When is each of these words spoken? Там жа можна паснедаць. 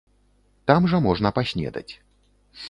Там 0.71 0.89
жа 0.93 1.01
можна 1.09 1.33
паснедаць. 1.37 1.87